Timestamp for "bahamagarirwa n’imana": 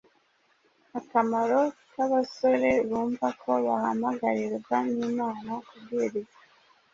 3.65-5.51